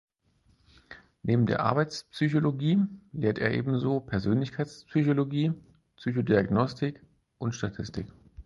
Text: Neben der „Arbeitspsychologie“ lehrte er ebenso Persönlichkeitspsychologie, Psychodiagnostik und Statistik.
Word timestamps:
Neben 1.21 1.45
der 1.45 1.59
„Arbeitspsychologie“ 1.59 2.79
lehrte 3.11 3.41
er 3.41 3.53
ebenso 3.53 3.99
Persönlichkeitspsychologie, 3.99 5.53
Psychodiagnostik 5.95 6.99
und 7.37 7.53
Statistik. 7.53 8.07